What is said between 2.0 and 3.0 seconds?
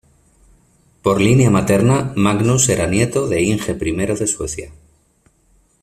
Magnus era